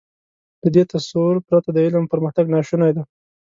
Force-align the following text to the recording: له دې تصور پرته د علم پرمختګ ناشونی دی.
له 0.61 0.69
دې 0.75 0.83
تصور 0.93 1.35
پرته 1.47 1.69
د 1.73 1.77
علم 1.85 2.03
پرمختګ 2.11 2.45
ناشونی 2.55 2.91
دی. 2.95 3.03